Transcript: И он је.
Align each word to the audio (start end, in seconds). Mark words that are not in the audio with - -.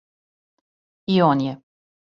И 1.17 1.21
он 1.29 1.47
је. 1.49 1.57